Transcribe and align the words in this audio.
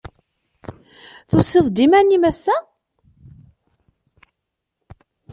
Tusid-d 1.31 1.77
i 1.79 1.85
yiman-nnem, 1.85 2.23
ass-a? 2.31 2.57